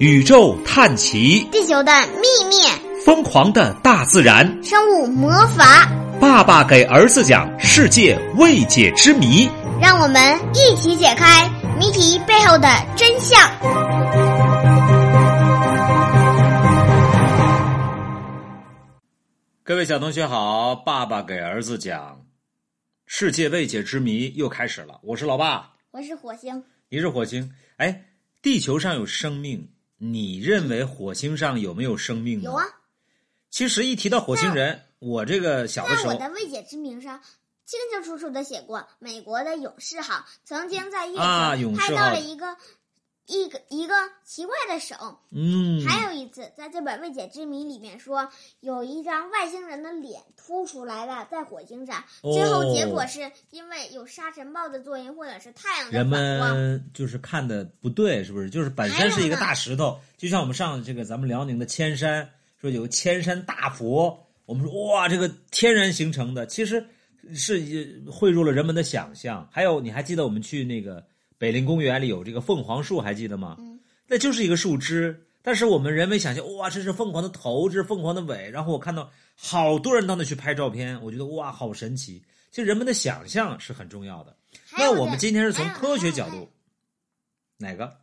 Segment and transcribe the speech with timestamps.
[0.00, 2.56] 宇宙探奇，地球的秘密，
[3.04, 5.88] 疯狂的大自然，生物魔法。
[6.20, 9.48] 爸爸给儿子讲世界未解之谜，
[9.80, 11.48] 让我们一起解开
[11.78, 13.38] 谜题背后的真相。
[19.62, 22.20] 各位小同学好，爸爸给儿子讲
[23.06, 24.98] 世界未解之谜又开始了。
[25.04, 27.48] 我是老爸，我是火星，你是火星。
[27.76, 28.06] 哎，
[28.42, 29.68] 地球上有生命。
[29.98, 32.44] 你认为火星上有没有生命呢？
[32.44, 32.64] 有啊。
[33.50, 37.20] 其实一提到火星人，我这个小的时候，在我的未解之谜上
[37.64, 42.56] 清清楚楚的写过，美国的勇士号曾经在月球拍到了一个。
[43.26, 44.94] 一个一个奇怪的手，
[45.30, 48.28] 嗯，还有一次，在这本未解之谜里面说，
[48.60, 58.50] 有一张外星人的脸凸出来了，在火星上，最后结果是因为有沙尘暴的作用，或者是太阳的人们就是看的不对，是不是？
[58.50, 62.28] 就是本身是一个大石头，就像我们上这个咱们辽宁的千山，
[62.60, 66.86] 说有个千山大佛，我们说哇，这个天然形成的，其实
[67.34, 69.48] 是汇入了人们的想象。
[69.50, 71.02] 还有，你还记得我们去那个？
[71.44, 73.56] 北陵公园里有这个凤凰树，还记得吗？
[73.58, 78.48] 嗯，那就是一个树枝，但是我们人为想象，哇，这是凤凰的头，这是凤凰的尾。
[78.48, 82.24] 然后我看到好多人到那去拍照片，我觉得哇，好神奇。
[82.50, 84.34] 其实人们的想象是很重要的。
[84.78, 86.48] 那我们今天是从科学角度，
[87.58, 87.98] 哪个？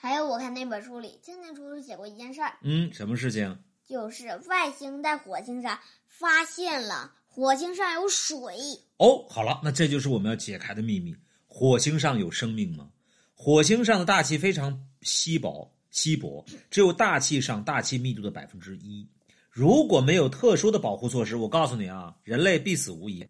[0.00, 2.58] 还有我看那本书里清清楚楚写过一件事儿。
[2.62, 3.56] 嗯，什么事情？
[3.86, 8.56] 就是外星在火星上发现了火星上有水。
[8.96, 11.14] 哦，好了，那这就是我们要解开的秘密。
[11.56, 12.90] 火星上有生命吗？
[13.32, 19.06] 火星上的大气非常稀薄，稀薄，只有大气上大气密度的百分之一。
[19.52, 23.24] 如果没有特殊的保护措施，我告诉你啊，人类必死无疑。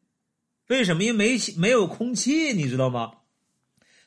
[0.69, 1.05] 为什么？
[1.05, 3.12] 因为没没有空气，你知道吗？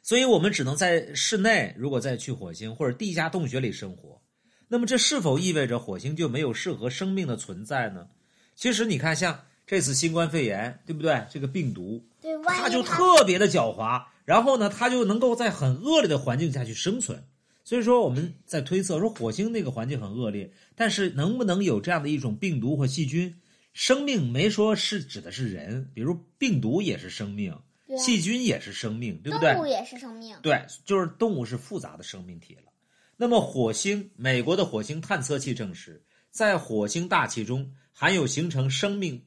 [0.02, 1.76] 所以我们只能在室内。
[1.78, 4.20] 如果再去火星或者地下洞穴里生活，
[4.68, 8.08] 那么这是否意味着火星就没有适合生命的存在呢？
[8.56, 9.44] 其实你看，像。
[9.70, 11.22] 这次新冠肺炎，对不对？
[11.30, 12.02] 这个病毒，
[12.48, 17.24] 它就特别的狡猾，然后呢，它就能够在很恶劣的环境下去生存。
[17.64, 23.36] 所以说，我们在推测说，火星那个环境很恶劣，但是能不能有这样的一种病毒或细菌？
[23.74, 27.54] 生命没说是指的是人，比如病毒也是生命，
[27.98, 29.54] 细菌也是生命，对不对？
[29.54, 32.72] 动物也是生命，对，就是动物是复杂的生命体了。
[33.18, 39.22] 那么，火星，美国的火星探测器证实，在火星大气中含有形成生命。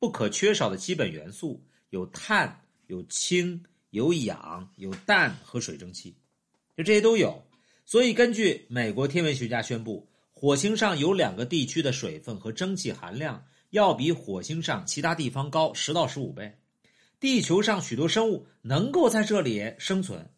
[0.00, 1.60] 不可缺少的基本元素
[1.90, 6.14] 有碳、有氢、有氧、有氮和水蒸气，
[6.76, 7.42] 就这些都有。
[7.84, 16.58] 所以，根据美国天文学家宣布，火星上有两个地区的水分和蒸汽含量要比火星上其他地方高十到十五倍。
[17.18, 20.30] 地球上许多生物能够在这里生存。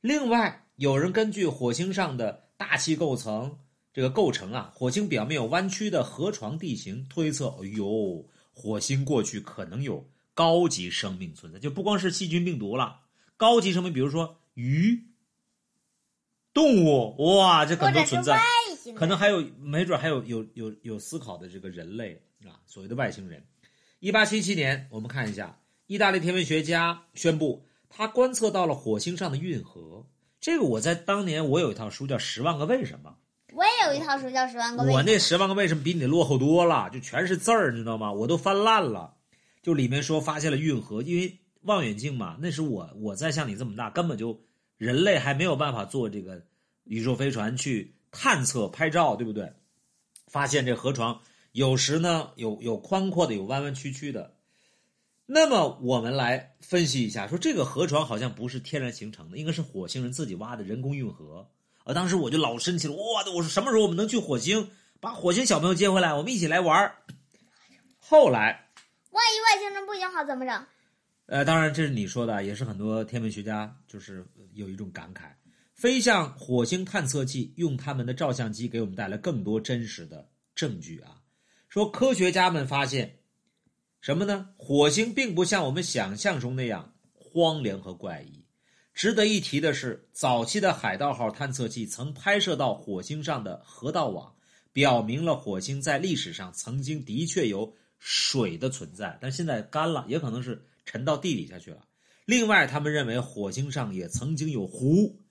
[0.00, 3.58] 另外，有人根据火星上的大气构成
[3.92, 8.24] 这个构成啊，火星表面有弯曲的河床地形，推测，哎呦。
[8.56, 13.00] 火星过去可能有高级生命存在，就不光是细菌病毒了，
[13.36, 15.06] 高级生命，比如说鱼、
[16.52, 18.38] 动物，哇，这可能存在，
[18.96, 23.46] 可能还有，没准还有有有有思考的这个人类啊，所谓的外星人。
[24.00, 30.04] 一八七七年，我们看一下，意大利天文学家宣布，他观测到了火星上的运河。
[30.40, 33.16] 这个我在当年我有一套书叫《十万个为什么》。
[33.54, 34.92] 我也有一套书叫《十万个为什么》。
[34.94, 38.12] 我那十万个为什么比你落后多了，就全是字儿，你知道吗？
[38.12, 39.13] 我都翻烂了。
[39.64, 44.38] 就里面说发现了运河，因为望远镜嘛，那时我我在像你这么大，根本就
[44.76, 46.44] 人类还没有办法坐这个
[46.84, 49.52] 宇宙飞船去探测拍照，对不对？
[50.26, 51.20] 发现这河床
[51.52, 54.34] 有时呢有有宽阔的，有弯弯曲曲的。
[55.26, 61.48] 那么我们来分析一下，说这个河床好像不是天然形成的，应该是火星人自己挖的人工运河。
[61.84, 63.24] 啊，当时我就老生气了，哇！
[63.34, 64.68] 我说什么时候我们能去火星，
[65.00, 66.94] 把火星小朋友接回来，我们一起来玩。
[67.98, 68.63] 后来，
[69.14, 70.66] 万一外星人不友好怎么整？
[71.26, 75.30] 呃，当然这是你说的，也是很多天文学家就是有一种感慨：
[75.72, 81.22] 飞向火星探测器用他们的照相机给我们带来更多真实的证据啊。
[81.68, 83.20] 说科学家们发现
[84.00, 84.48] 什么呢？
[84.56, 88.44] 火星并不像我们想象中那样荒凉和怪异。
[88.92, 94.34] 值得一提的是，早期的海盗号探测器曾拍摄到火星上的河道网，
[94.72, 97.74] 表明了火星在历史上曾经的确有
[98.06, 101.86] 水的存在，但现在干了，也可能是沉到地底下去了。
[102.26, 105.22] 另外，他们认为火星上也曾经有湖，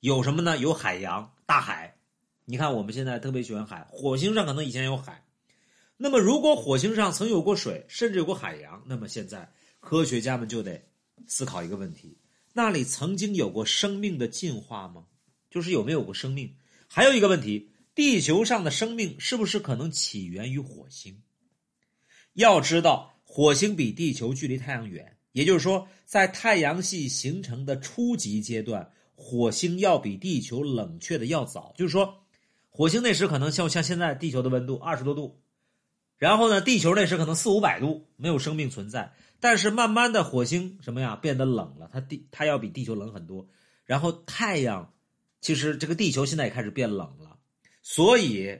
[0.00, 0.58] 有什么呢？
[0.58, 1.96] 有海洋、大海。
[2.44, 5.24] 你看，我们现在特别喜欢海，火星上可能以前有海。
[5.96, 10.82] 那么，如果火星上曾有过水，甚至有过海洋，那么现在科学家们就得
[11.28, 12.18] 思考一个问题。
[12.52, 15.04] 那里曾经有过生命的进化吗？
[15.50, 16.56] 就是有没有过生命？
[16.88, 21.22] 还有一个问题，地球上的生命是不是可能起源于火星？
[22.38, 31.74] 要知道，火星比地球距离太阳远，也就是说，在太阳系形成的初级阶段，火星要比地球冷却的要早。
[31.76, 32.22] 就是说，
[32.70, 35.40] 火星那时可能像像现在地球的温度二十多度，
[36.16, 39.12] 然后呢，地球那时可能四五百度，没有生命存在。
[39.40, 43.48] 但是慢慢的，火星什么呀变得冷了，它地它要比地球冷很多。
[43.84, 44.94] 然后太阳，
[45.40, 47.36] 其实这个地球现在也开始变冷了，
[47.82, 48.56] 所以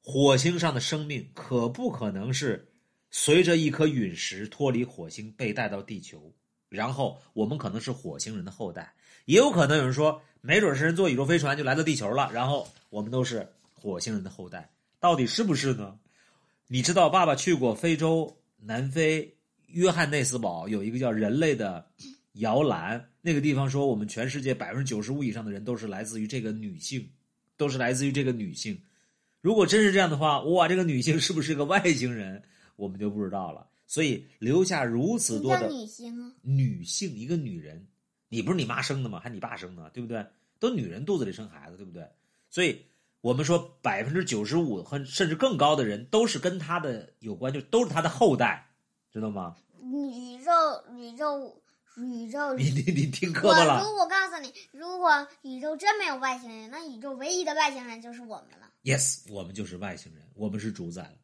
[0.00, 2.72] 火星上的生命可不可能是
[3.10, 6.32] 随着一颗陨石脱离火星被带到地球，
[6.68, 8.92] 然后我们可能是火星人的后代，
[9.24, 14.70] 也有可能有人说，没准是人坐宇宙飞船就来到地球了，然后我们都是火星人的后代，
[15.00, 15.98] 到底是不是呢？
[16.68, 19.32] 你知道，爸爸去过非洲南非。
[19.70, 21.84] 约翰内斯堡有一个叫人类的
[22.34, 27.06] 摇篮，那个地方说我们全世界百分之九十五以上的人都是来自于这个女性，
[27.56, 28.80] 都是来自于这个女性。
[29.40, 32.40] 如果真是这样的话，哇，这个女性是不是个外星人，
[32.76, 33.66] 我们就不知道了。
[33.86, 37.86] 所以留下如此多的女性啊，女性一个女人，
[38.28, 39.20] 你不是你妈生的吗？
[39.20, 40.24] 还你爸生的，对不对？
[40.58, 42.08] 都女人肚子里生孩子，对不对？
[42.50, 42.84] 所以
[43.20, 48.62] 我们说百分之九十五和甚至更高的人都是跟他的有关，就都是他的后代。
[49.12, 49.56] 知道吗？
[49.80, 50.52] 宇宙，
[50.94, 51.62] 宇宙，
[51.96, 52.54] 宇宙。
[52.54, 53.82] 你你你听课本了。
[53.82, 58.70] 如果告诉你，如果宇宙真没有外星人，那宇宙唯一的外星人就是我们了。
[58.82, 61.16] Yes，我们就是外星人，我们是主宰了。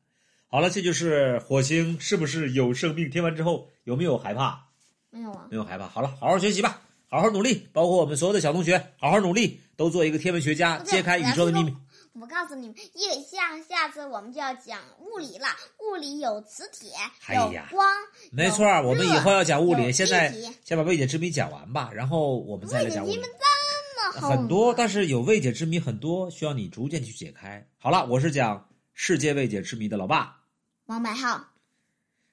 [0.53, 3.09] 好了，这就是火星是不是有生命？
[3.09, 4.67] 听完之后有没有害怕？
[5.09, 5.89] 没有啊，没有害怕。
[5.89, 11.75] 好了，好好学习吧，好好努力，包括我们所有的小同学，好好努力，都做一个天文学家，揭开宇宙的秘密。
[12.21, 15.47] 我告诉你们，因为下下次我们就要讲物理了。
[15.79, 16.91] 物理有磁铁，
[17.35, 17.89] 有光，
[18.31, 18.67] 没错。
[18.83, 20.31] 我们以后要讲物理，现在
[20.63, 23.15] 先把未解之谜讲完吧，然后我们再来讲物理。
[23.15, 27.67] 这么很多，但是有未解之谜很多，需要你逐渐去解开。
[27.79, 30.37] 好了，我是讲世界未解之谜的老爸，
[30.87, 31.41] 王百浩，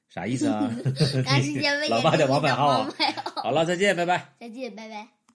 [0.09, 0.69] 啥意思啊？
[1.89, 2.87] 老爸叫王百浩。
[3.35, 4.33] 好了，再见，拜拜。
[4.39, 5.18] 再见，拜拜。